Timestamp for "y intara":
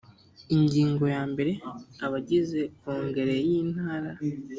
3.47-4.09